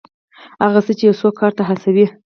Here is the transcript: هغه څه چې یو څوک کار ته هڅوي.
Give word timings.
هغه 0.63 0.79
څه 0.85 0.91
چې 0.97 1.03
یو 1.07 1.19
څوک 1.21 1.33
کار 1.39 1.51
ته 1.57 1.63
هڅوي. 1.69 2.05